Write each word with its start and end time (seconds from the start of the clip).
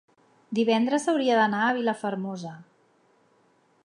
Divendres 0.59 1.05
hauria 1.11 1.35
d'anar 1.41 1.59
a 1.65 1.75
Vilafermosa. 1.79 2.57